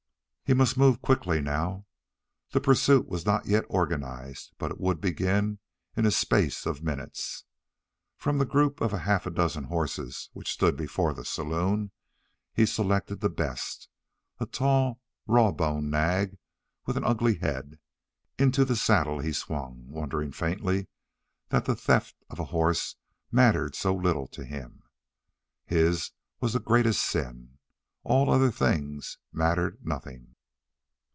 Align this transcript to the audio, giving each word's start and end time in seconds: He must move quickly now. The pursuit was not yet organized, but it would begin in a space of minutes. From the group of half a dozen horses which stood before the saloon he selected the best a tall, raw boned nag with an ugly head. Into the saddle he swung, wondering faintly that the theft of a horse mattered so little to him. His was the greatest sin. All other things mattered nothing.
He 0.43 0.53
must 0.53 0.75
move 0.77 1.01
quickly 1.01 1.39
now. 1.39 1.85
The 2.51 2.59
pursuit 2.59 3.07
was 3.07 3.25
not 3.25 3.45
yet 3.45 3.63
organized, 3.69 4.51
but 4.57 4.69
it 4.69 4.81
would 4.81 4.99
begin 4.99 5.59
in 5.95 6.05
a 6.05 6.11
space 6.11 6.65
of 6.65 6.83
minutes. 6.83 7.45
From 8.17 8.37
the 8.37 8.43
group 8.43 8.81
of 8.81 8.91
half 8.91 9.25
a 9.25 9.29
dozen 9.31 9.63
horses 9.63 10.29
which 10.33 10.51
stood 10.51 10.75
before 10.75 11.13
the 11.13 11.23
saloon 11.23 11.91
he 12.53 12.65
selected 12.65 13.21
the 13.21 13.29
best 13.29 13.87
a 14.41 14.45
tall, 14.45 14.99
raw 15.25 15.53
boned 15.53 15.89
nag 15.89 16.37
with 16.85 16.97
an 16.97 17.05
ugly 17.05 17.35
head. 17.35 17.79
Into 18.37 18.65
the 18.65 18.75
saddle 18.75 19.19
he 19.19 19.31
swung, 19.31 19.85
wondering 19.87 20.33
faintly 20.33 20.89
that 21.47 21.63
the 21.63 21.77
theft 21.77 22.17
of 22.29 22.39
a 22.41 22.51
horse 22.51 22.97
mattered 23.31 23.73
so 23.73 23.95
little 23.95 24.27
to 24.27 24.43
him. 24.43 24.83
His 25.65 26.11
was 26.41 26.51
the 26.51 26.59
greatest 26.59 27.01
sin. 27.05 27.57
All 28.03 28.29
other 28.29 28.51
things 28.51 29.17
mattered 29.31 29.85
nothing. 29.85 30.27